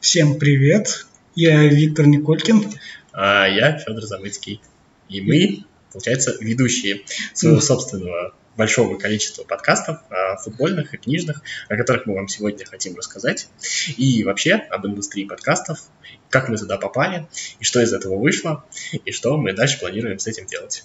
[0.00, 2.68] Всем привет, я Виктор Николькин.
[3.12, 4.60] А я Федор Замыцкий.
[5.08, 7.02] И мы, получается, ведущие
[7.32, 12.96] своего собственного большого количества подкастов а, футбольных и книжных, о которых мы вам сегодня хотим
[12.96, 13.48] рассказать.
[13.96, 15.84] И вообще об индустрии подкастов,
[16.28, 17.28] как мы туда попали,
[17.60, 18.64] и что из этого вышло,
[19.04, 20.84] и что мы дальше планируем с этим делать.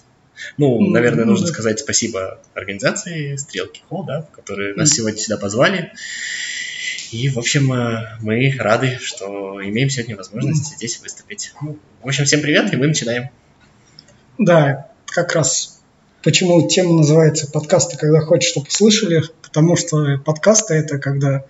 [0.56, 5.92] Ну, наверное, нужно сказать спасибо организации Стрелки Холл, да, которые нас сегодня сюда позвали.
[7.10, 11.52] И, в общем, э, мы рады, что имеем сегодня возможность здесь выступить.
[11.62, 13.30] Ну, в общем, всем привет, и мы начинаем.
[14.36, 15.80] Да, как раз
[16.22, 21.44] почему тема называется подкасты, когда хочешь, чтобы слышали, потому что подкасты это когда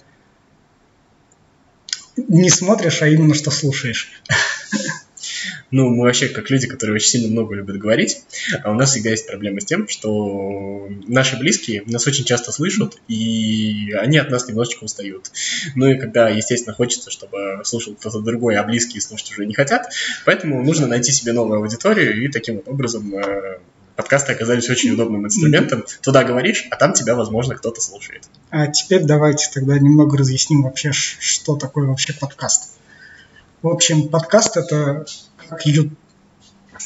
[2.16, 4.10] не смотришь, а именно что слушаешь.
[5.70, 8.22] Ну, мы вообще как люди, которые очень сильно много любят говорить,
[8.62, 12.96] а у нас всегда есть проблема с тем, что наши близкие нас очень часто слышат,
[13.08, 15.30] и они от нас немножечко устают.
[15.74, 19.92] Ну и когда, естественно, хочется, чтобы слушал кто-то другой, а близкие слушать уже не хотят,
[20.24, 23.58] поэтому нужно найти себе новую аудиторию, и таким вот образом э,
[23.94, 25.84] подкасты оказались очень удобным инструментом.
[26.02, 28.22] Туда говоришь, а там тебя, возможно, кто-то слушает.
[28.50, 32.78] А теперь давайте тогда немного разъясним вообще, что такое вообще подкаст.
[33.60, 35.04] В общем, подкаст это
[35.48, 35.90] как, ю...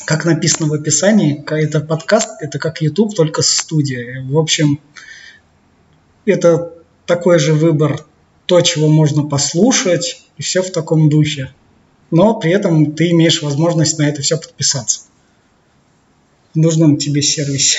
[0.04, 4.24] как написано в описании, это подкаст, это как YouTube, только студия.
[4.24, 4.80] В общем,
[6.24, 6.72] это
[7.06, 8.04] такой же выбор,
[8.46, 11.52] то, чего можно послушать, и все в таком духе.
[12.10, 15.02] Но при этом ты имеешь возможность на это все подписаться
[16.54, 17.78] в нужном тебе сервисе.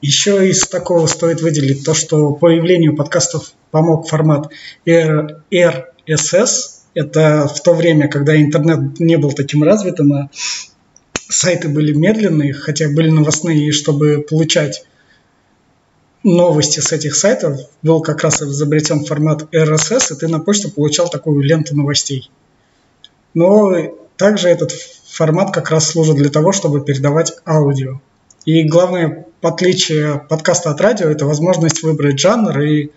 [0.00, 4.50] Еще из такого стоит выделить то, что появлению подкастов помог формат
[4.84, 6.50] RSS,
[6.94, 10.30] это в то время, когда интернет не был таким развитым, а
[11.28, 14.84] сайты были медленные, хотя были новостные, и чтобы получать
[16.22, 21.08] новости с этих сайтов, был как раз изобретен формат RSS, и ты на почту получал
[21.08, 22.30] такую ленту новостей.
[23.34, 23.72] Но
[24.16, 28.00] также этот формат как раз служит для того, чтобы передавать аудио.
[28.44, 32.90] И главное отличие подкаста от радио– это возможность выбрать жанр и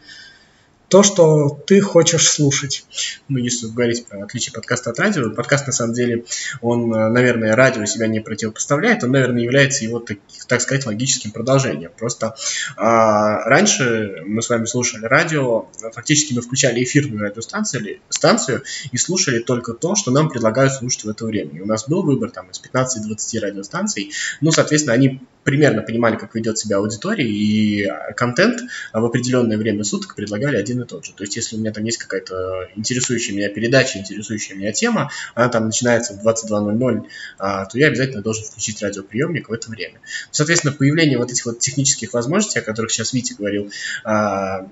[0.90, 2.86] то, что ты хочешь слушать.
[3.28, 6.26] Ну, если говорить про отличие подкаста от радио, подкаст на самом деле,
[6.62, 11.32] он, э, наверное, радио себя не противопоставляет, он, наверное, является его, так, так сказать, логическим
[11.32, 11.92] продолжением.
[11.98, 12.36] Просто
[12.78, 19.40] а, раньше мы с вами слушали радио, фактически мы включали эфирную радиостанцию станцию, и слушали
[19.40, 21.58] только то, что нам предлагают слушать в это время.
[21.58, 26.34] И у нас был выбор там из 15-20 радиостанций, ну, соответственно, они примерно понимали, как
[26.36, 28.62] ведет себя аудитория, и контент
[28.92, 31.14] в определенное время суток предлагали один и тот же.
[31.14, 35.48] То есть, если у меня там есть какая-то интересующая меня передача, интересующая меня тема, она
[35.50, 37.06] там начинается в 22.00,
[37.38, 40.02] а, то я обязательно должен включить радиоприемник в это время.
[40.32, 43.72] Соответственно, появление вот этих вот технических возможностей, о которых сейчас Витя говорил,
[44.04, 44.68] а,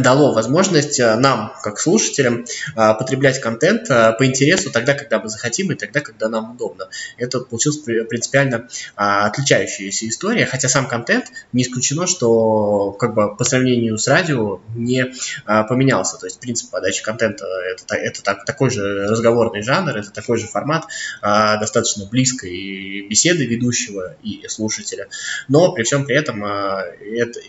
[0.00, 5.28] дало возможность э, нам, как слушателям, э, потреблять контент э, по интересу тогда, когда мы
[5.28, 6.88] захотим и тогда, когда нам удобно.
[7.18, 13.98] Это получилась принципиально отличающаяся история, хотя сам контент не исключено, что как бы по сравнению
[13.98, 15.12] с радио не
[15.46, 16.18] поменялся.
[16.18, 20.46] То есть принцип подачи контента это, это так, такой же разговорный жанр, это такой же
[20.46, 20.86] формат
[21.22, 25.08] достаточно близкой беседы ведущего и слушателя.
[25.48, 27.40] Но при всем при этом это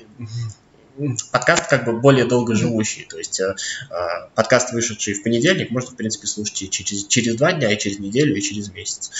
[1.31, 3.05] подкаст как бы более долго живущий.
[3.09, 3.55] То есть э,
[3.89, 3.95] э,
[4.35, 7.99] подкаст, вышедший в понедельник, можно, в принципе, слушать и через, через два дня, и через
[7.99, 9.11] неделю, и через месяц.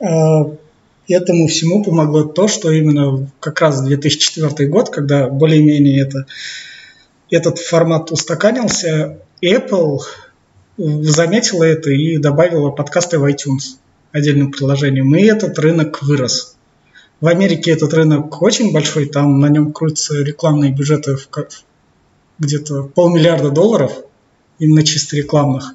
[0.00, 0.50] А,
[1.08, 6.26] этому всему помогло то, что именно как раз 2004 год, когда более-менее это,
[7.30, 9.98] этот формат устаканился, Apple
[10.76, 13.78] заметила это и добавила подкасты в iTunes
[14.12, 16.57] отдельным приложением, и этот рынок вырос.
[17.20, 21.28] В Америке этот рынок очень большой, там на нем крутятся рекламные бюджеты в
[22.38, 23.92] где-то полмиллиарда долларов,
[24.58, 25.74] именно чисто рекламных.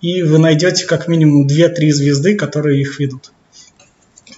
[0.00, 3.32] И вы найдете как минимум 2-3 звезды, которые их ведут.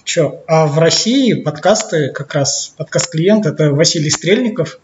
[0.03, 0.41] Че?
[0.47, 4.79] А в России подкасты, как раз подкаст-клиент, это Василий Стрельников,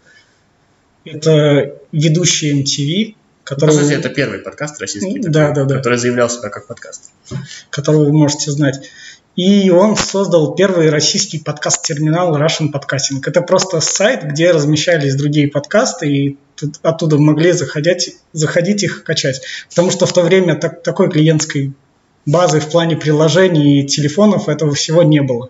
[1.05, 3.75] это ведущий MTV, который...
[3.75, 5.75] Ну, кстати, это первый подкаст российский, да, такой, да, да.
[5.77, 7.11] который заявлял себя как подкаст.
[7.69, 8.89] Которого вы можете знать.
[9.35, 13.21] И он создал первый российский подкаст-терминал Russian Podcasting.
[13.25, 16.37] Это просто сайт, где размещались другие подкасты, и
[16.83, 19.41] оттуда могли заходить, заходить их качать.
[19.69, 21.73] Потому что в то время так, такой клиентской
[22.27, 25.49] базы в плане приложений и телефонов этого всего не было.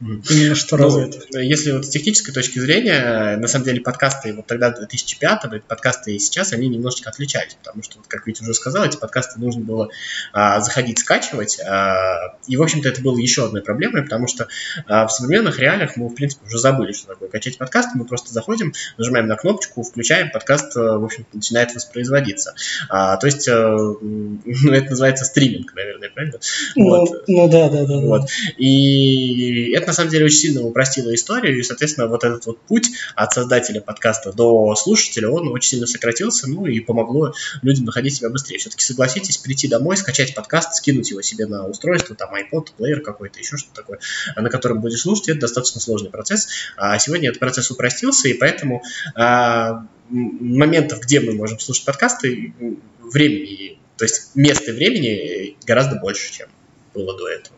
[0.00, 1.38] Именно что ну, развито.
[1.40, 6.18] Если вот с технической точки зрения, на самом деле подкасты вот тогда 2005 подкасты и
[6.18, 9.90] сейчас, они немножечко отличались, потому что, вот, как Витя уже сказал, эти подкасты нужно было
[10.32, 14.48] а, заходить, скачивать, а, и, в общем-то, это было еще одной проблемой, потому что
[14.86, 18.32] а, в современных реалиях мы, в принципе, уже забыли, что такое качать подкасты, мы просто
[18.32, 22.54] заходим, нажимаем на кнопочку, включаем, подкаст, э, в общем начинает воспроизводиться.
[22.88, 26.38] А, то есть, а, ну, это называется стриминг, наверное, правильно?
[26.74, 27.24] Ну, вот.
[27.28, 27.98] ну да, да, да.
[27.98, 28.30] Вот.
[28.56, 32.90] И это на самом деле очень сильно упростило историю, и, соответственно, вот этот вот путь
[33.16, 38.30] от создателя подкаста до слушателя, он очень сильно сократился, ну и помогло людям находить себя
[38.30, 38.58] быстрее.
[38.58, 43.40] Все-таки согласитесь, прийти домой, скачать подкаст, скинуть его себе на устройство, там iPod, плеер какой-то,
[43.40, 43.98] еще что-то такое,
[44.36, 46.46] на котором будешь слушать, это достаточно сложный процесс.
[46.76, 48.84] А сегодня этот процесс упростился, и поэтому
[49.16, 52.54] а, моментов, где мы можем слушать подкасты,
[53.00, 56.48] времени, то есть места и времени гораздо больше, чем
[56.94, 57.56] было до этого.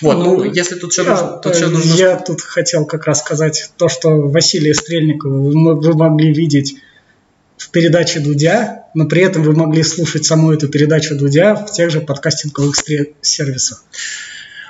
[0.00, 1.94] Вот, ну, ну если тут что нужно, тут что нужно...
[1.94, 6.76] Я тут хотел как раз сказать то, что Василия Стрельникова вы, вы могли видеть
[7.56, 11.90] в передаче Дудя, но при этом вы могли слушать саму эту передачу Дудя в тех
[11.90, 12.76] же подкастинговых
[13.22, 13.84] сервисах.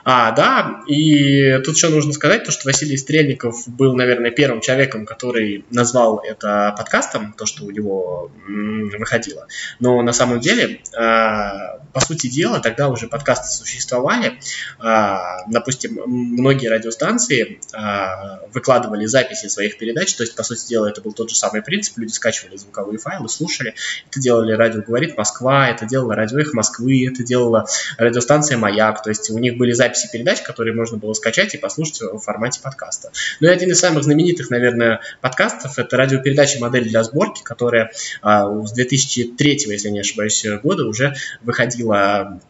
[0.05, 5.07] А, да, и тут еще нужно сказать, то, что Василий Стрельников был, наверное, первым человеком,
[5.07, 9.47] который назвал это подкастом, то, что у него выходило.
[9.79, 14.41] Но на самом деле, а, по сути дела, тогда уже подкасты существовали.
[14.79, 21.01] А, допустим, многие радиостанции а, выкладывали записи своих передач, то есть, по сути дела, это
[21.01, 21.99] был тот же самый принцип.
[21.99, 23.75] Люди скачивали звуковые файлы, слушали.
[24.11, 27.67] Это делали радио «Говорит Москва», это делала радио «Эхо Москвы», это делала
[27.99, 31.59] радиостанция «Маяк», то есть у них были записи записи передач, которые можно было скачать и
[31.59, 33.12] послушать в формате подкаста.
[33.41, 37.93] Ну и один из самых знаменитых, наверное, подкастов– это радиопередача «Модель для сборки», которая
[38.23, 42.41] а, с 2003, если не ошибаюсь, года уже выходила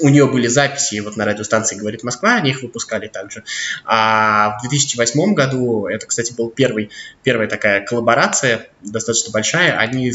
[0.00, 3.44] у нее были записи вот на радиостанции «Говорит Москва», они их выпускали также.
[3.84, 6.90] А в 2008 году, это, кстати, был первый,
[7.22, 10.10] первая такая коллаборация, достаточно большая, они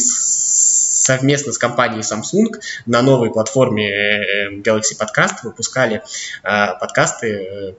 [1.10, 6.04] совместно с компанией Samsung на новой платформе э, Galaxy Podcast выпускали
[6.44, 7.74] э, подкасты э,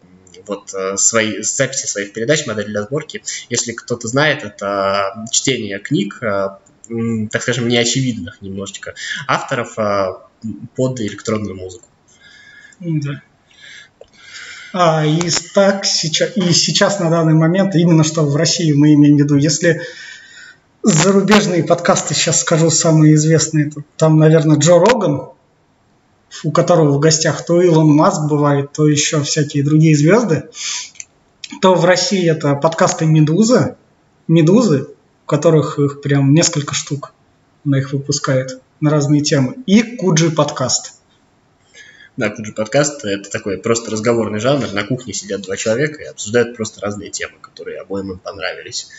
[0.46, 3.22] вот свои записи своих передач, модель для сборки.
[3.50, 8.94] Если кто-то знает, это чтение книг, так скажем, неочевидных немножечко
[9.28, 9.76] авторов
[10.74, 11.86] под электронную музыку.
[12.80, 13.22] Да.
[14.72, 19.16] А, и так сейчас, и сейчас на данный момент, именно что в России мы имеем
[19.16, 19.82] в виду, если
[20.82, 23.72] зарубежные подкасты, сейчас скажу самые известные.
[23.96, 25.30] Там, наверное, Джо Роган,
[26.44, 30.44] у которого в гостях то Илон Маск бывает, то еще всякие другие звезды.
[31.60, 33.76] То в России это подкасты «Медуза»,
[34.28, 34.88] «Медузы»,
[35.24, 37.12] у которых их прям несколько штук.
[37.64, 39.56] Она их выпускает на разные темы.
[39.66, 40.94] И Куджи подкаст–
[42.20, 44.72] да, Куджи подкаст– это такой просто разговорный жанр.
[44.72, 48.90] На кухне сидят два человека и обсуждают просто разные темы, которые обоим им понравились.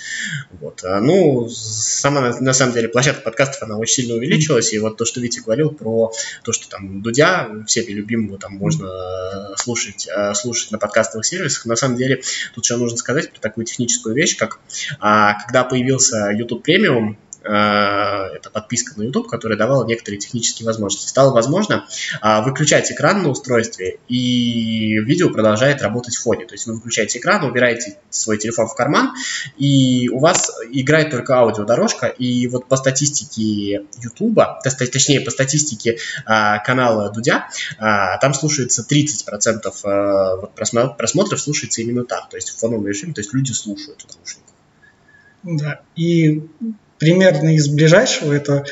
[0.59, 0.83] Вот.
[0.83, 4.73] А, ну, сама, на самом деле, площадка подкастов, она очень сильно увеличилась.
[4.73, 6.11] И вот то, что Витя говорил про
[6.43, 11.65] то, что там Дудя, всеми любимого, там можно слушать, а, слушать на подкастовых сервисах.
[11.65, 12.23] На самом деле,
[12.55, 14.59] тут еще нужно сказать про такую техническую вещь, как
[14.99, 21.07] а, когда появился YouTube Premium, это подписка на YouTube, которая давала некоторые технические возможности.
[21.07, 21.87] Стало возможно
[22.21, 26.45] а, выключать экран на устройстве, и видео продолжает работать в фоне.
[26.45, 29.13] То есть вы выключаете экран, убираете свой телефон в карман,
[29.57, 36.59] и у вас играет только аудиодорожка, и вот по статистике YouTube, точнее по статистике а,
[36.59, 37.49] канала Дудя,
[37.79, 43.21] а, там слушается 30% вот просмотров слушается именно так, то есть в фоновом режиме, то
[43.21, 44.51] есть люди слушают в наушниках.
[45.43, 46.47] Да, и
[47.01, 48.63] примерно из ближайшего, это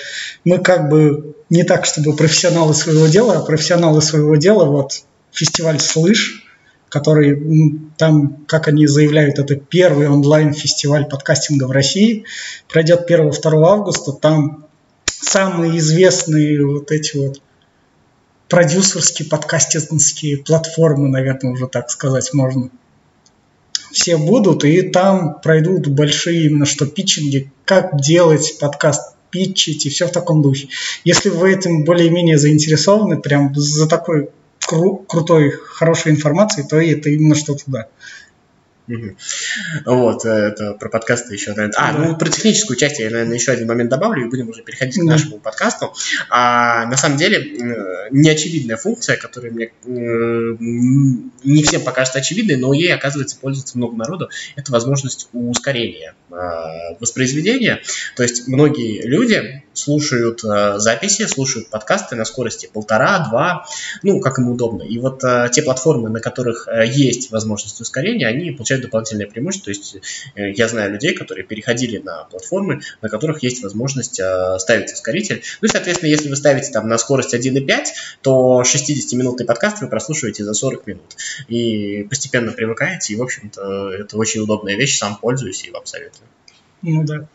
[0.44, 5.80] мы как бы не так, чтобы профессионалы своего дела, а профессионалы своего дела, вот фестиваль
[5.80, 6.48] «Слышь»,
[6.90, 12.26] который там, как они заявляют, это первый онлайн-фестиваль подкастинга в России,
[12.72, 13.32] пройдет 1-2
[13.64, 14.68] августа, там
[15.06, 17.42] самые известные вот эти вот
[18.48, 22.70] продюсерские подкастинские платформы, наверное, уже так сказать можно–
[23.92, 30.08] все будут, и там пройдут большие именно что питчинги, как делать подкаст, питчить и все
[30.08, 30.70] в таком духе.
[31.04, 34.30] Если вы этим более-менее заинтересованы, прям за такой
[34.70, 37.88] кру- крутой, хорошей информацией, то это именно что туда.
[39.86, 41.76] Вот, э, это про подкасты еще, наверное.
[41.78, 45.00] А, ну, про техническую часть я, наверное, еще один момент добавлю, и будем уже переходить
[45.00, 45.94] к нашему подкасту.
[46.30, 50.56] А, на самом деле, э, неочевидная функция, которая мне э,
[51.44, 57.82] не всем покажется очевидной, но ей, оказывается, пользуется много народу, это возможность ускорения воспроизведения.
[58.16, 63.66] То есть многие люди слушают э, записи, слушают подкасты на скорости полтора-два,
[64.04, 64.84] ну, как им удобно.
[64.84, 69.66] И вот э, те платформы, на которых э, есть возможность ускорения, они получают дополнительное преимущество.
[69.66, 69.98] То есть
[70.36, 75.44] э, я знаю людей, которые переходили на платформы, на которых есть возможность э, ставить ускоритель.
[75.62, 77.86] Ну и, соответственно, если вы ставите там на скорость 1.5,
[78.22, 81.16] то 60-минутный подкаст вы прослушиваете за 40 минут.
[81.48, 86.19] И постепенно привыкаете, и, в общем-то, это очень удобная вещь, сам пользуюсь и вам советую.
[86.82, 87.28] Ну да.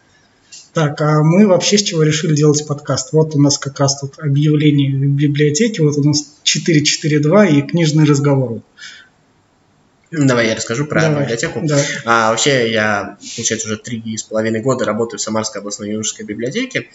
[0.72, 3.12] Так, а мы вообще с чего решили делать подкаст?
[3.12, 8.04] Вот у нас как раз тут объявление в библиотеке, вот у нас 442 и книжный
[8.04, 8.60] разговор.
[10.16, 11.22] Давай я расскажу про Давай.
[11.22, 11.60] библиотеку.
[11.64, 11.78] Да.
[12.04, 16.88] А, вообще я, получается, уже три с половиной года работаю в Самарской областной юношеской библиотеке.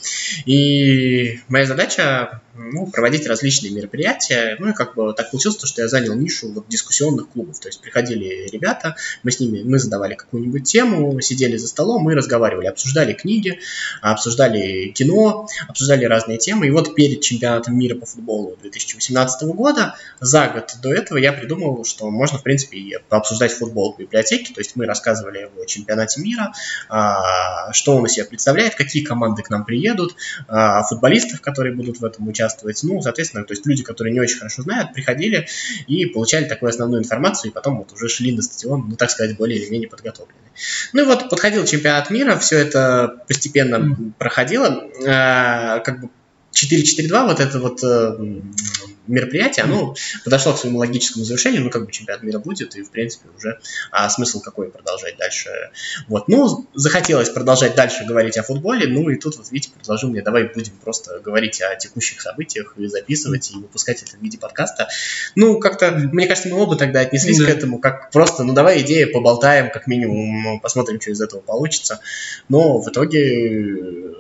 [0.45, 4.55] И моя задача ну, проводить различные мероприятия.
[4.59, 7.59] Ну и как бы так получилось, что я занял нишу вот дискуссионных клубов.
[7.59, 12.15] То есть приходили ребята, мы с ними, мы задавали какую-нибудь тему, сидели за столом, мы
[12.15, 13.59] разговаривали, обсуждали книги,
[14.01, 16.67] обсуждали кино, обсуждали разные темы.
[16.67, 21.83] И вот перед чемпионатом мира по футболу 2018 года, за год до этого я придумал,
[21.85, 24.53] что можно, в принципе, и пообсуждать футбол в библиотеке.
[24.53, 26.53] То есть мы рассказывали о чемпионате мира,
[26.87, 30.15] а, что он из себя представляет, какие команды к нам приедут,
[30.47, 32.81] а, о футболистах, которые будут в этом участвовать.
[32.83, 35.47] Ну, соответственно, то есть люди, которые не очень хорошо знают, приходили
[35.87, 39.37] и получали такую основную информацию, и потом вот уже шли на стадион, ну, так сказать,
[39.37, 40.37] более или менее подготовленные.
[40.93, 44.83] Ну и вот подходил чемпионат мира, все это постепенно проходило.
[45.07, 46.09] А, Как бы
[46.53, 48.41] 4-4-2, вот это вот э,
[49.09, 52.91] мероприятие, оно подошло к своему логическому завершению, ну, как бы чемпионат мира будет, и, в
[52.91, 53.59] принципе, уже
[53.91, 55.49] а, смысл какой продолжать дальше.
[56.07, 60.21] Вот, ну, захотелось продолжать дальше говорить о футболе, ну, и тут вот Витя предложил мне,
[60.21, 64.87] давай будем просто говорить о текущих событиях и записывать, и выпускать это в виде подкаста.
[65.35, 67.45] Ну, как-то, мне кажется, мы оба тогда отнеслись Да.
[67.45, 71.99] к этому, как просто, ну, давай идея, поболтаем, как минимум, посмотрим, что из этого получится.
[72.47, 74.15] Но в итоге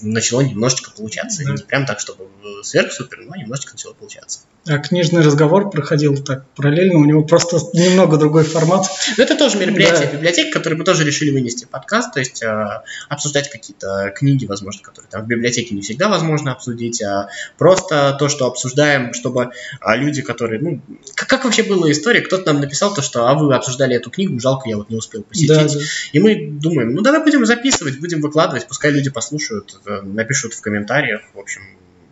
[0.00, 1.44] начало немножечко получаться.
[1.44, 1.52] Да.
[1.52, 2.28] Не прям так, чтобы
[2.62, 4.40] сверх-супер, но немножечко начало получаться.
[4.66, 8.86] А книжный разговор проходил так параллельно, у него просто немного другой формат.
[9.16, 10.16] Но это тоже мероприятие Да.
[10.16, 14.82] библиотеки, которые мы тоже решили вынести в подкаст, то есть э, обсуждать какие-то книги, возможно,
[14.82, 19.96] которые там в библиотеке не всегда возможно обсудить, а просто то, что обсуждаем, чтобы а,
[19.96, 20.80] люди, которые, ну,
[21.14, 24.38] как, как вообще была история, кто-то нам написал то, что, а вы обсуждали эту книгу,
[24.38, 25.48] жалко, я вот не успел посетить.
[25.48, 25.80] Да, да.
[26.12, 31.22] И мы думаем, ну давай будем записывать, будем выкладывать, пускай люди послушают, напишут в комментариях,
[31.34, 31.62] в общем,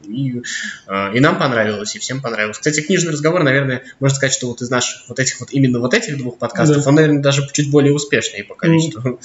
[0.05, 0.43] и,
[0.89, 2.59] э, и нам понравилось, и всем понравилось.
[2.59, 5.95] Кстати, книжный разговор, наверное, можно сказать, что вот из наших вот этих вот именно вот
[5.95, 6.89] этих двух подкастов, Да.
[6.89, 9.21] он, наверное, даже чуть более успешный по количеству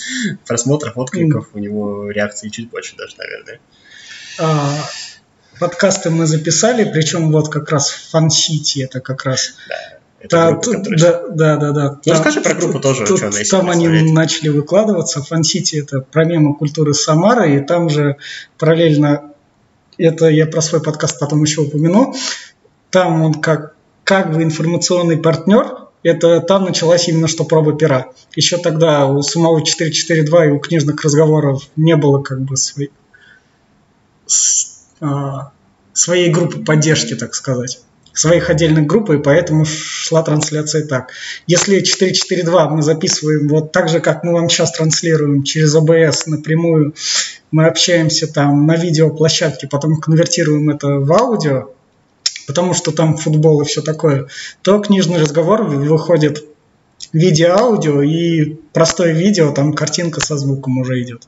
[0.46, 1.50] просмотров, откликов, Мгм.
[1.54, 3.60] у него реакции чуть больше даже, наверное.
[4.38, 4.90] А,
[5.60, 9.56] подкасты мы записали, причем вот как раз в Фан-Сити, это как раз...
[10.26, 12.00] Это Та- группа, которая- да, да, да, да.
[12.06, 15.22] Ну, расскажи про группу тоже, тут- что она Там они начали выкладываться.
[15.24, 18.18] Фан-Сити это про мемы культуры Самары, и там же
[18.58, 19.32] параллельно,
[19.98, 22.14] это я про свой подкаст потом еще упомяну,
[22.90, 28.08] там он как, как бы информационный партнер, это там началась именно что проба пера.
[28.36, 32.92] Еще тогда у самого 442 и у книжных разговоров не было как бы своей,
[34.26, 35.52] с- а,
[35.94, 37.80] своей группы поддержки, так сказать
[38.16, 41.12] своих отдельных групп, и поэтому шла трансляция так.
[41.48, 46.96] Если 4.4.2 мы записываем вот так же, как мы вам сейчас транслируем через ОБС напрямую,
[47.52, 51.70] мы общаемся там на видеоплощадке, потом конвертируем это в аудио,
[52.48, 54.28] потому что там футбол и все такое,
[54.62, 56.46] то книжный разговор выходит
[57.12, 61.28] в виде аудио и простое видео, там картинка со звуком уже идет.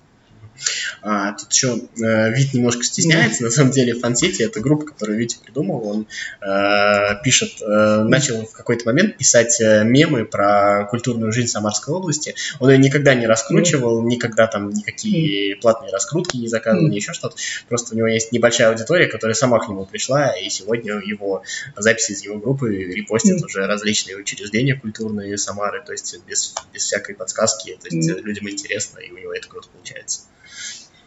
[1.01, 3.43] А, тут еще э, Вит немножко стесняется.
[3.43, 5.87] На самом деле, Фансити это группа, которую Витя придумал.
[5.87, 6.07] Он
[6.41, 12.35] э, пишет, э, начал в какой-то момент писать э, мемы про культурную жизнь Самарской области.
[12.59, 17.35] Он ее никогда не раскручивал, никогда там никакие платные раскрутки не заказывал, ни еще что-то.
[17.67, 21.43] Просто у него есть небольшая аудитория, которая сама к нему пришла, и сегодня его
[21.75, 27.15] записи из его группы репостят уже различные учреждения культурные Самары, то есть без, без всякой
[27.15, 27.77] подсказки.
[27.81, 30.21] То есть людям интересно, и у него это круто получается.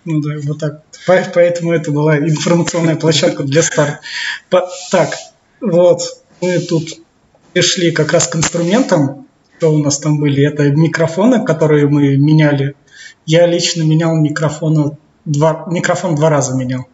[0.05, 0.83] Ну да, вот так.
[1.07, 4.01] По- Поэтому это была информационная площадка для старта.
[4.91, 5.15] Так,
[5.61, 6.03] вот,
[6.41, 6.89] мы тут
[7.53, 9.27] пришли как раз к инструментам,
[9.59, 10.47] что у нас там были.
[10.47, 12.75] Это микрофоны, которые мы меняли.
[13.27, 16.87] Я лично менял микрофон два, микрофон два раза менял.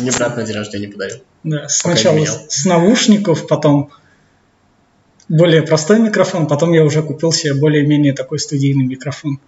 [0.00, 1.18] Мне брат на день рождения подарил.
[1.44, 3.90] Да, сначала с наушников, потом
[5.32, 9.40] более простой микрофон, потом я уже купил себе более-менее такой студийный микрофон.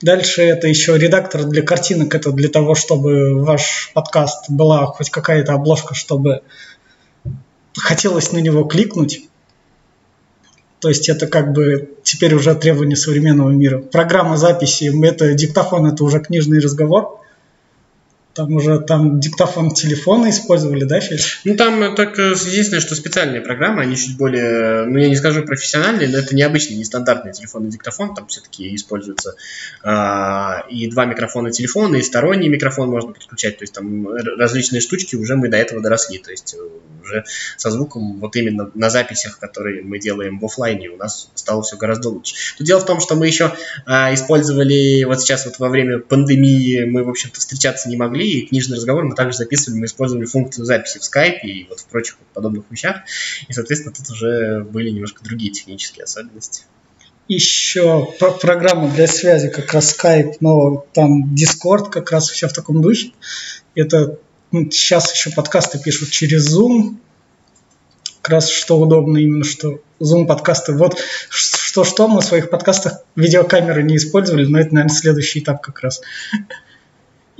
[0.00, 5.54] Дальше это еще редактор для картинок, это для того, чтобы ваш подкаст была хоть какая-то
[5.54, 6.42] обложка, чтобы
[7.76, 9.28] хотелось на него кликнуть.
[10.78, 13.78] То есть это как бы теперь уже требование современного мира.
[13.78, 17.20] Программа записи, это диктофон, это уже книжный разговор.
[18.34, 21.40] Там уже там диктофон телефона использовали, да, Федь?
[21.44, 26.08] Ну, там только единственное, что специальные программы, они чуть более, ну, я не скажу профессиональные,
[26.08, 29.34] но это необычный, нестандартный телефонный диктофон, там все-таки используется
[29.82, 35.14] а, и два микрофона телефона, и сторонний микрофон можно подключать, то есть там различные штучки
[35.16, 36.58] уже мы до этого доросли, то есть э,
[37.02, 37.24] уже
[37.56, 41.76] со звуком вот именно на записях, которые мы делаем в офлайне, у нас стало все
[41.76, 42.34] гораздо лучше.
[42.58, 43.52] Но дело в том, что мы еще
[43.86, 48.46] а, использовали, вот сейчас вот во время пандемии мы, в общем-то, встречаться не могли, и
[48.46, 52.16] книжный разговор мы также записывали, мы использовали функцию записи в Skype и вот в прочих
[52.34, 53.02] подобных вещах.
[53.48, 56.64] И, соответственно, тут уже были немножко другие технические особенности.
[57.28, 58.08] Еще
[58.40, 63.12] программа для связи, как раз Skype, но там Discord как раз все в таком духе.
[63.74, 64.18] Это
[64.50, 66.96] ну, сейчас еще подкасты пишут через Zoom,
[68.20, 70.74] как раз что удобно именно, что Zoom подкасты.
[70.74, 71.00] Вот
[71.30, 76.02] что-что мы в своих подкастах видеокамеры не использовали, но это, наверное, следующий этап как раз.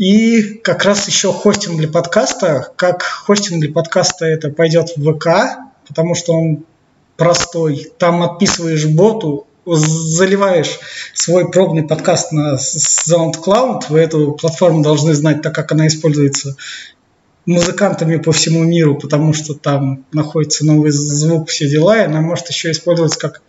[0.02, 2.72] И как раз еще хостинг для подкаста.
[2.74, 6.64] Как хостинг для подкаста это пойдет в ВК, потому что он
[7.16, 7.92] простой.
[7.98, 10.80] Там отписываешь боту, заливаешь
[11.14, 16.56] свой пробный подкаст на SoundCloud, вы эту платформу должны знать, так как она используется
[17.46, 22.48] музыкантами по всему миру, потому что там находится новый звук, все дела, и она может
[22.48, 23.40] еще использоваться как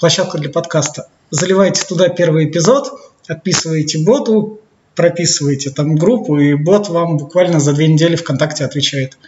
[0.00, 1.06] площадка для подкаста.
[1.30, 2.90] Заливаете туда первый эпизод,
[3.28, 4.61] отписываете боту,
[4.94, 9.18] прописываете там группу, и бот вам буквально за две недели ВКонтакте отвечает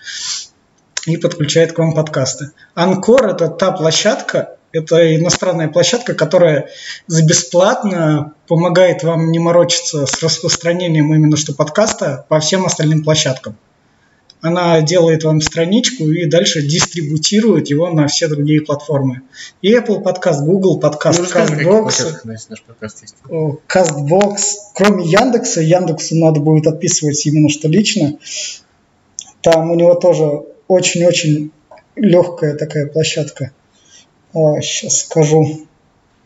[1.06, 2.50] и подключает к вам подкасты.
[2.74, 6.70] Анкор– это та площадка, это иностранная площадка, которая
[7.06, 13.56] за бесплатно помогает вам не морочиться с распространением именно что подкаста по всем остальным площадкам
[14.44, 19.22] она делает вам страничку и дальше дистрибутирует его на все другие платформы.
[19.62, 22.16] И Apple подкаст, Google подкаст, ну, CastBox,
[23.66, 24.36] CastBox.
[24.74, 28.18] Кроме Яндекса, Яндексу надо будет отписывать именно что лично.
[29.40, 31.50] Там у него тоже очень-очень
[31.96, 33.52] легкая такая площадка.
[34.34, 35.68] А, сейчас скажу.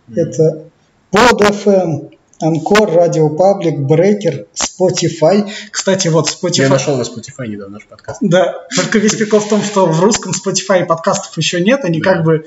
[0.08, 0.20] Mm-hmm.
[0.20, 0.64] Это
[1.12, 5.50] Pod FM, Анкор, Радио Паблик, Брекер, Spotify.
[5.70, 6.62] Кстати, вот Spotify...
[6.62, 8.20] Я нашел на Spotify недавно наш подкаст.
[8.22, 12.14] Да, только весь прикол в том, что в русском Spotify подкастов еще нет, они да.
[12.14, 12.44] как бы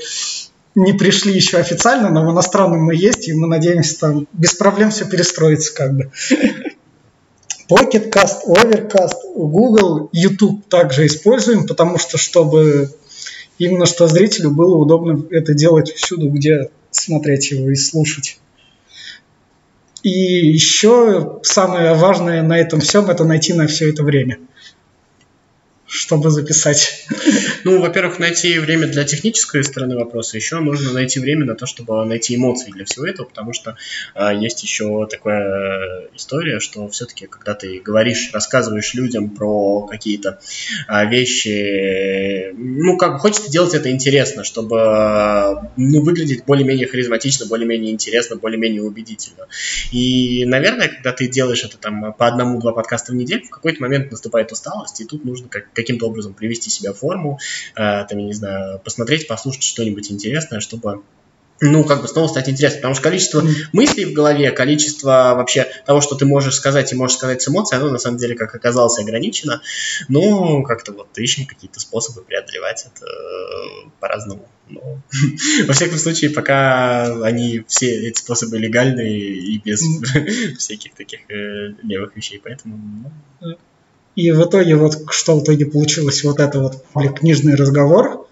[0.76, 4.92] не пришли еще официально, но в иностранном мы есть, и мы надеемся, там без проблем
[4.92, 6.12] все перестроится как бы.
[7.70, 12.90] Pocket Cast, Overcast, Google, YouTube также используем, потому что чтобы
[13.58, 18.41] именно что зрителю было удобно это делать всюду, где смотреть его и слушать.
[20.04, 24.40] И еще самое важное на этом всем это найти на все это время
[25.92, 27.06] чтобы записать?
[27.64, 32.04] Ну, во-первых, найти время для технической стороны вопроса, еще нужно найти время на то, чтобы
[32.06, 33.78] найти эмоции для всего этого, потому что
[34.16, 40.40] э, есть еще такая история, что все-таки, когда ты говоришь, рассказываешь людям про какие-то
[40.88, 48.38] э, вещи, ну, как хочется делать это интересно, чтобы ну, выглядеть более-менее харизматично, более-менее интересно,
[48.38, 49.48] более-менее убедительно.
[49.92, 54.12] И, наверное, когда ты делаешь это там по одному-два подкаста в неделю, в какой-то момент
[54.12, 58.26] наступает усталость, и тут нужно как каким-то образом привести себя в форму, э, там, я
[58.26, 61.02] не знаю, посмотреть, послушать что-нибудь интересное, чтобы
[61.62, 62.82] ну, как бы снова стать интересным.
[62.82, 67.18] Потому что количество мыслей в голове, количество вообще того, что ты можешь сказать и можешь
[67.18, 69.62] сказать с эмоцией, оно на самом деле, как оказалось, ограничено.
[70.10, 74.50] Но как-то вот ищем какие-то способы преодолевать это э, по-разному.
[74.70, 74.82] Но,
[75.68, 79.82] во всяком случае, пока они все эти способы легальные и без
[80.58, 82.42] всяких таких э, левых вещей.
[82.44, 83.58] Поэтому ну,
[84.16, 86.84] и в итоге вот что в итоге получилось вот это вот
[87.18, 88.28] книжный разговор,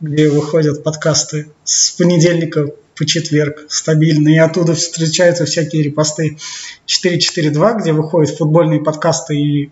[0.00, 6.38] где выходят подкасты с понедельника по четверг стабильно, и оттуда встречаются всякие репосты
[6.86, 9.70] 442, где выходят футбольные подкасты и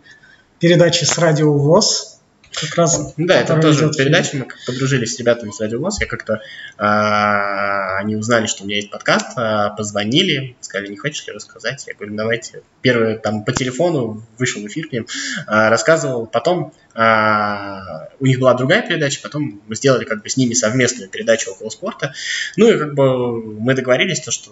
[0.61, 2.16] передачи с радио ВОЗ,
[2.61, 3.15] как раз.
[3.17, 4.37] Да, это тоже передача.
[4.37, 6.01] Мы подружились с ребятами с Радио ВОЗ.
[6.01, 6.41] Я как-то
[6.79, 11.85] э, они узнали, что у меня есть подкаст, э, позвонили, сказали, не хочешь ли рассказать?
[11.87, 12.63] Я говорю, давайте.
[12.81, 15.07] Первый там по телефону вышел в эфир к ним,
[15.47, 16.27] э, рассказывал.
[16.27, 21.51] Потом у них была другая передача, потом мы сделали как бы с ними совместную передачу
[21.51, 22.15] около спорта.
[22.57, 24.51] Ну и как бы мы договорились, то, что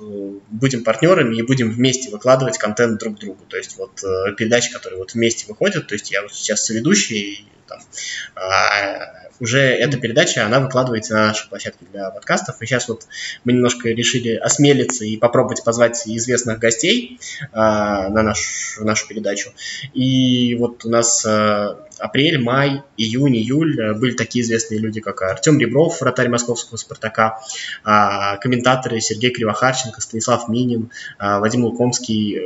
[0.50, 3.44] будем партнерами и будем вместе выкладывать контент друг другу.
[3.48, 7.46] То есть вот э, передачи, которые вот вместе выходят, то есть я вот сейчас соведущий,
[7.66, 7.80] там,
[8.34, 12.60] а, уже эта передача, она выкладывается на нашей площадке для подкастов.
[12.60, 13.06] И сейчас вот
[13.44, 17.18] мы немножко решили осмелиться и попробовать позвать известных гостей
[17.52, 19.52] а, на наш, нашу передачу.
[19.92, 25.22] И вот у нас а, апрель, май, июнь, июль э, были такие известные люди, как
[25.22, 27.40] Артем Ребров, вратарь московского «Спартака»,
[27.82, 32.40] а, комментаторы Сергей Кривохарченко, Станислав Минин, а, Вадим Лукомский,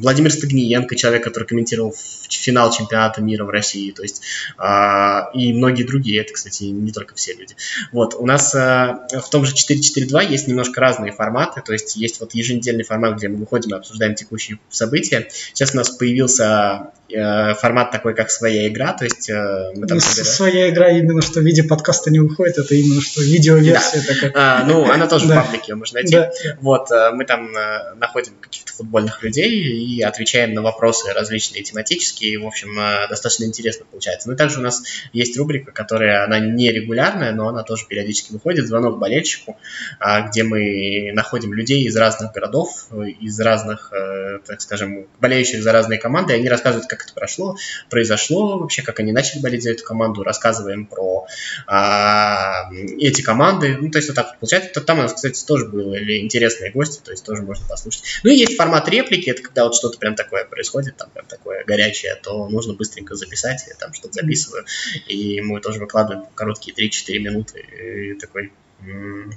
[0.00, 1.94] Владимир Стагниенко, человек, который комментировал
[2.28, 4.20] финал чемпионата мира в России, то есть
[4.58, 7.56] а, и многие другие, это, кстати, не только все люди.
[7.90, 12.34] Вот, у нас в том же 4.4.2 есть немножко разные форматы, то есть есть вот
[12.34, 15.28] еженедельный формат, где мы выходим и обсуждаем текущие события.
[15.30, 19.98] Сейчас у нас появился э, формат такой, как своя игра, то есть э, мы там...
[19.98, 20.34] Ну, собираем...
[20.34, 24.14] Своя игра именно, что в виде подкаста не выходит, это именно, что видеоверсия да.
[24.14, 24.32] такая.
[24.34, 25.42] А, ну, она тоже да.
[25.42, 26.14] в паблике, ее можно найти.
[26.14, 26.30] Да.
[26.60, 32.38] Вот, э, мы там э, находим каких-то футбольных людей и отвечаем на вопросы различные тематические,
[32.38, 34.28] в общем, э, достаточно интересно получается.
[34.28, 38.32] Ну и также у нас есть рубрика, которая, она не регулярная, но она тоже периодически
[38.32, 39.58] выходит, звонок болельщику,
[40.00, 42.88] э, где мы находим людей из разных городов,
[43.20, 47.56] из разных, э, так скажем, болеющих за разные команды, и они рассказывают, как это прошло,
[47.90, 51.26] произошло вообще, как они начали болеть за эту команду, рассказываем про
[51.66, 53.76] а, эти команды.
[53.80, 54.80] Ну, то есть вот так вот получается.
[54.80, 58.02] Там у нас, кстати, тоже были интересные гости, то есть тоже можно послушать.
[58.22, 61.64] Ну и есть формат реплики, это когда вот что-то прям такое происходит, там прям такое
[61.64, 64.64] горячее, то нужно быстренько записать, я там что-то записываю,
[65.06, 68.52] и мы тоже выкладываем короткие 3-4 минуты, и такой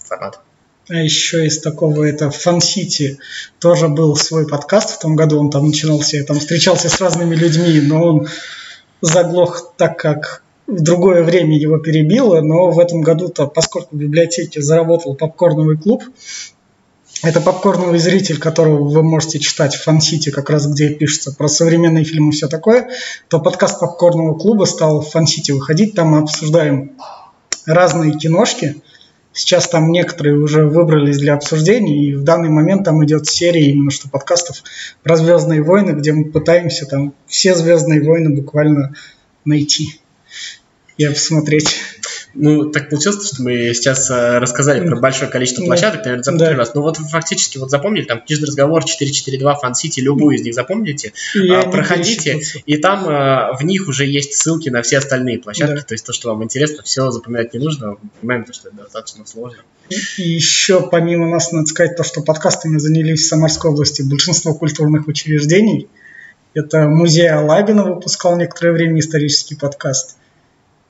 [0.06, 0.42] формат.
[0.90, 3.20] А еще из такого, это Фан-Сити,
[3.60, 4.92] тоже был свой подкаст.
[4.92, 8.28] В том году, он там начинался, я там встречался с разными людьми, но он
[9.02, 14.62] заглох так, как в другое время его перебило, но в этом году-то, поскольку в библиотеке
[14.62, 16.04] заработал попкорновый клуб,
[17.24, 22.06] это попкорновый зритель, которого вы можете читать в Фансити, как раз где пишется про современные
[22.06, 22.90] фильмы и все такое,
[23.28, 25.96] то подкаст попкорного клуба стал в Фансити выходить.
[25.96, 26.92] Там мы обсуждаем
[27.66, 28.82] разные киношки,
[29.38, 33.92] Сейчас там некоторые уже выбрались для обсуждений, и в данный момент там идет серия именно
[33.92, 34.64] что подкастов
[35.04, 38.96] про Звездные войны, где мы пытаемся там все Звездные войны буквально
[39.46, 40.02] найти
[40.98, 41.78] и посмотреть.
[42.40, 46.58] Ну, так получилось, что мы сейчас э, рассказали про большое количество площадок, наверное, запомнили да.
[46.58, 46.74] вас.
[46.76, 51.64] Ну, вот фактически вот запомнили, там, Книжный разговор, 442, Фан-Сити, любую из них запомните, а,
[51.64, 55.82] проходите, и там а, в них уже есть ссылки на все остальные площадки, да.
[55.82, 59.26] то есть то, что вам интересно, все запоминать не нужно, понимаем, то, что это достаточно
[59.26, 59.64] сложно.
[59.90, 65.08] И еще помимо нас, надо сказать, то, что подкастами занялись в Самарской области большинство культурных
[65.08, 65.88] учреждений.
[66.54, 70.18] Это музей Алабина выпускал некоторое время исторический подкаст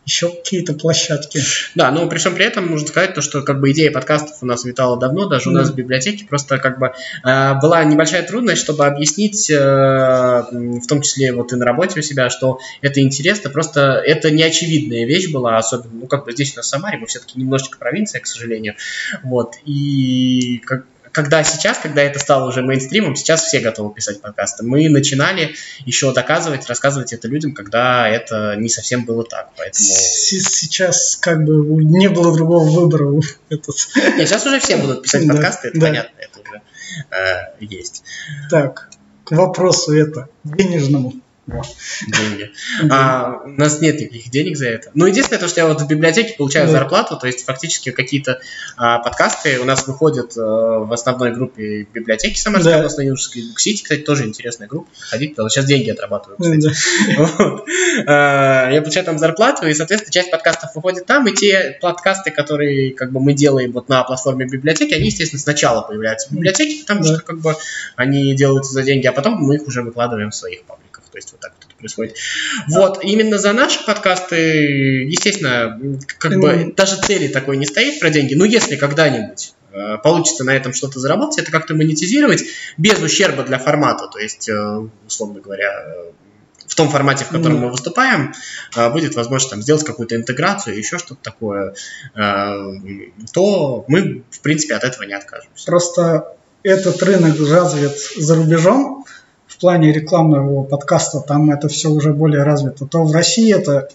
[0.07, 1.41] еще какие-то площадки.
[1.75, 4.45] Да, но при всем при этом нужно сказать то, что как бы идея подкастов у
[4.45, 6.93] нас витала давно, даже у нас в библиотеке, просто как бы
[7.25, 12.03] э, была небольшая трудность, чтобы объяснить, э, в том числе вот и на работе у
[12.03, 16.57] себя, что это интересно, просто это неочевидная вещь была, особенно, ну как бы здесь у
[16.57, 18.75] нас в Самаре, мы все-таки немножечко провинция, к сожалению,
[19.23, 20.85] вот, и как,
[21.17, 24.63] когда сейчас, когда это стало уже мейнстримом, сейчас все готовы писать подкасты.
[24.63, 29.49] Мы начинали еще доказывать, рассказывать это людям, когда это не совсем было так.
[29.57, 29.83] Поэтому...
[29.83, 33.05] Сейчас как бы не было другого выбора.
[33.49, 36.61] Нет, сейчас уже все будут писать подкасты, это понятно, это уже
[37.09, 38.03] э, есть.
[38.51, 38.87] Так,
[39.23, 41.15] к вопросу это денежному
[41.47, 42.51] деньги.
[42.91, 44.91] А, у нас нет никаких денег за это.
[44.93, 48.41] Ну, единственное, то, что я вот в библиотеке получаю зарплату, то есть фактически какие-то
[48.75, 52.79] а, подкасты у нас выходят а, в основной группе библиотеки Самарской да.
[52.79, 54.89] областной юношеской Буксити, кстати, тоже интересная группа.
[54.99, 56.75] Ходить, потому сейчас деньги отрабатываю, кстати.
[57.17, 57.65] Вот.
[58.07, 62.93] А, я получаю там зарплату, и, соответственно, часть подкастов выходит там, и те подкасты, которые
[62.93, 67.03] как бы мы делаем вот на платформе библиотеки, они, естественно, сначала появляются в библиотеке, потому
[67.03, 67.55] что как бы
[67.95, 70.86] они делаются за деньги, а потом мы их уже выкладываем в своих пабликах.
[71.17, 72.15] То есть вот так вот это происходит.
[72.69, 75.81] Вот, именно за наши подкасты, естественно,
[76.19, 76.39] как mm.
[76.39, 80.73] бы даже цели такой не стоит про деньги, но если когда-нибудь э, получится на этом
[80.73, 82.43] что-то заработать, это как-то монетизировать
[82.77, 85.87] без ущерба для формата, то есть, э, условно говоря,
[86.67, 87.61] в том формате, в котором mm.
[87.61, 88.35] мы выступаем,
[88.75, 91.73] э, будет возможность там, сделать какую-то интеграцию, еще что-то такое,
[93.33, 95.65] то мы, в принципе, от этого не откажемся.
[95.65, 99.05] Просто этот рынок развит за рубежом,
[99.57, 103.89] в плане рекламного подкаста там это все уже более развито, то в России это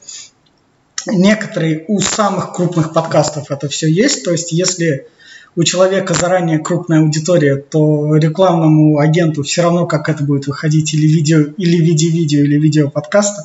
[1.07, 4.25] некоторые у самых крупных подкастов это все есть.
[4.25, 5.07] То есть если
[5.55, 11.07] у человека заранее крупная аудитория, то рекламному агенту все равно, как это будет выходить, или
[11.07, 13.45] видео, или в виде видео, или видео подкаста.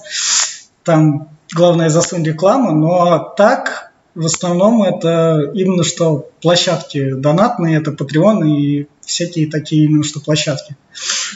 [0.83, 3.86] Там главное засунуть рекламу, но так
[4.17, 10.75] в основном это именно что площадки донатные, это Patreon и всякие такие именно что площадки.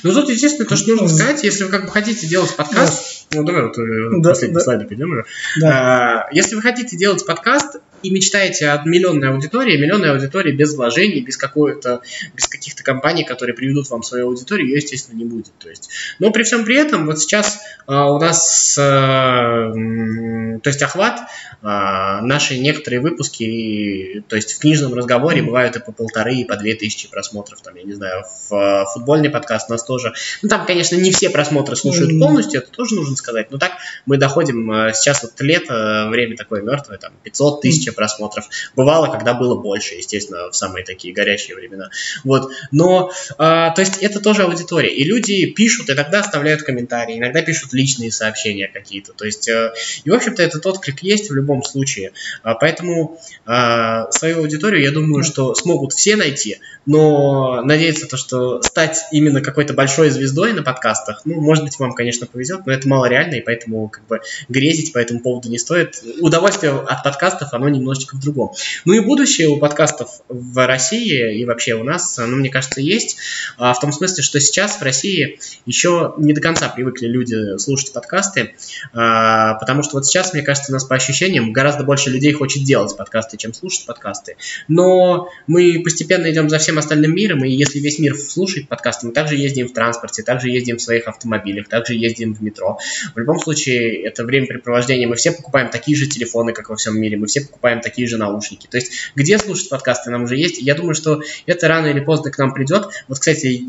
[0.02, 3.38] Ну тут, естественно, то, что нужно сказать, если вы как бы хотите делать подкаст, да.
[3.38, 4.62] ну давай вот э, да, последний да.
[4.62, 5.24] слайд перейдем.
[5.60, 6.26] Да.
[6.26, 11.22] А, если вы хотите делать подкаст, и мечтаете о миллионной аудитории, миллионной аудитории без вложений,
[11.22, 12.02] без какой-то,
[12.34, 15.52] без каких-то компаний, которые приведут вам свою аудиторию, ее, естественно, не будет.
[15.60, 20.82] То есть, но при всем при этом, вот сейчас а, у нас, а, то есть
[20.82, 21.22] охват,
[21.62, 26.58] а, наши некоторые выпуски, то есть в книжном разговоре бывают и по полторы, и по
[26.58, 30.66] две тысячи просмотров, там, я не знаю, в футбольный подкаст у нас тоже, ну там,
[30.66, 33.74] конечно, не все просмотры слушают полностью, это тоже нужно сказать, но так
[34.06, 39.56] мы доходим, сейчас вот лето, время такое мертвое, там 500 тысяч просмотров, бывало, когда было
[39.56, 41.90] больше, естественно, в самые такие горячие времена,
[42.24, 47.74] вот, но, то есть это тоже аудитория, и люди пишут, иногда оставляют комментарии, иногда пишут
[47.74, 49.74] личные сообщения какие-то, то есть, э,
[50.04, 54.92] и, в общем-то, этот отклик есть в любом случае, а, поэтому а, свою аудиторию, я
[54.92, 60.64] думаю, что смогут все найти, но надеяться то, что стать именно какой-то большой звездой на
[60.64, 64.22] подкастах, ну, может быть, вам, конечно, повезет, но это мало реально, и поэтому как бы
[64.50, 66.02] грезить по этому поводу не стоит.
[66.20, 68.52] Удовольствие от подкастов, оно немножечко в другом.
[68.86, 73.18] Ну и будущее у подкастов в России и вообще у нас, ну, мне кажется, есть,
[73.58, 77.94] а, в том смысле, что сейчас в России еще не до конца привыкли люди слушать
[77.94, 78.54] подкасты,
[78.94, 82.64] а, потому что вот сейчас, мне кажется, у нас по ощущениям гораздо больше людей хочет
[82.64, 84.38] делать подкасты, чем слушать подкасты.
[84.68, 89.14] Но мы постепенно идем за всем остальным миром, и если весь мир слушает подкасты, мы
[89.14, 92.80] также ездим в транспорте, также ездим в своих автомобилях, также ездим в метро.
[93.16, 95.08] В любом случае, это времяпрепровождение.
[95.08, 98.18] Мы все покупаем такие же телефоны, как во всем мире, мы все покупаем такие же
[98.18, 98.68] наушники.
[98.68, 100.62] То есть, где слушать подкасты нам уже есть.
[100.62, 102.90] Я думаю, что это рано или поздно к нам придет.
[103.08, 103.64] Вот, кстати,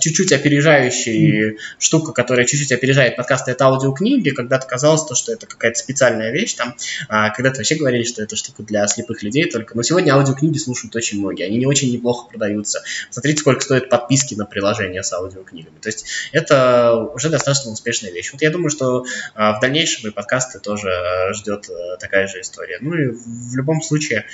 [0.00, 1.56] чуть-чуть опережающий mm.
[1.78, 4.30] штука, которая чуть-чуть опережает подкасты, это аудиокниги.
[4.30, 6.54] Когда-то казалось, то, что это какая-то специальная вещь.
[6.54, 6.74] Там,
[7.08, 9.76] а, когда-то вообще говорили, что это штука для слепых людей только.
[9.76, 11.46] Но сегодня аудиокниги слушают очень многие.
[11.46, 12.82] Они не очень неплохо продаются.
[13.10, 15.78] Смотрите, сколько стоят подписки на приложение с аудиокнигами.
[15.80, 18.32] То есть это уже достаточно успешная вещь.
[18.32, 22.40] Вот я думаю, что а, в дальнейшем и подкасты тоже а, ждет а, такая же
[22.40, 22.78] история.
[22.80, 23.12] Ну и
[23.50, 24.26] в любом случае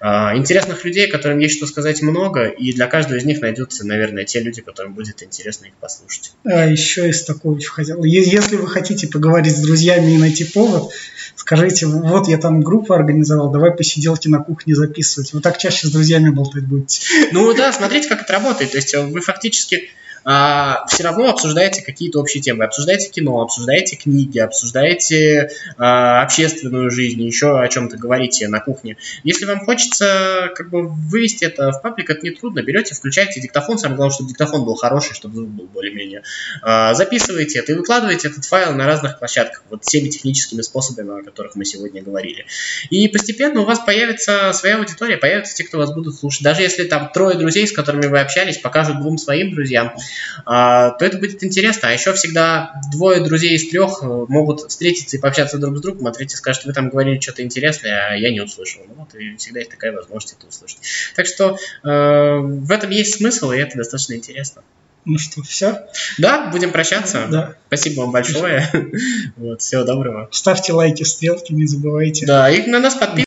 [0.00, 4.24] а, интересных людей, которым есть что сказать много, и для каждого из них найдутся, наверное,
[4.24, 6.32] те люди, которым будет интересно их послушать.
[6.44, 8.02] А еще из такого хотел.
[8.04, 10.92] Если вы хотите поговорить с друзьями и найти повод,
[11.36, 15.32] скажите, вот я там группу организовал, давай посиделки на кухне записывать.
[15.32, 17.02] Вы так чаще с друзьями болтать будете.
[17.32, 18.72] Ну да, смотрите, как это работает.
[18.72, 19.90] То есть э, вы фактически
[20.24, 22.64] а, все равно обсуждаете какие-то общие темы.
[22.64, 28.96] Обсуждаете кино, обсуждаете книги, обсуждаете а, общественную жизнь, еще о чем-то говорите на кухне.
[29.24, 32.62] Если вам хочется как бы вывести это в паблик, это нетрудно.
[32.62, 36.22] Берете, включаете диктофон, самое главное, чтобы диктофон был хороший, чтобы звук был более-менее.
[36.62, 41.24] А, записываете это и выкладываете этот файл на разных площадках, вот всеми техническими способами, о
[41.24, 42.46] которых мы сегодня говорили.
[42.90, 46.42] И постепенно у вас появится своя аудитория, появятся те, кто вас будут слушать.
[46.42, 49.94] Даже если там трое друзей, с которыми вы общались, покажут двум своим друзьям,
[50.44, 51.88] то это будет интересно.
[51.88, 56.06] А еще всегда двое друзей из трех э, могут встретиться и пообщаться друг с другом,
[56.06, 58.82] а третий скажет, вы там говорили что-то интересное, а я не услышал.
[58.88, 60.78] Ну, вот, и всегда есть такая возможность это услышать.
[61.16, 64.62] Так что э, в этом есть смысл, и это достаточно интересно.
[65.06, 65.86] Ну что, все?
[66.18, 67.26] Да, будем прощаться.
[67.30, 67.54] Да.
[67.68, 68.68] Спасибо вам большое.
[69.36, 70.28] вот, всего доброго.
[70.30, 72.26] Ставьте лайки, стрелки, не забывайте.
[72.26, 73.18] Да, и на нас подписывайтесь.